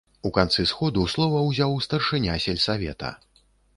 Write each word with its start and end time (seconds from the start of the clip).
У 0.27 0.29
канцы 0.37 0.63
сходу 0.69 1.03
слова 1.13 1.41
ўзяў 1.49 1.77
старшыня 1.87 2.39
сельсавета. 2.47 3.17